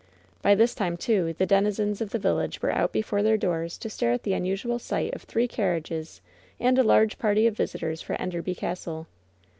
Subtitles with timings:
[0.41, 3.87] By this time, too, the denizens of the village were out before their doors to
[3.87, 6.21] stare at the unusual sight of three carriages
[6.59, 9.05] and a large party of visitors for Enderby Castle.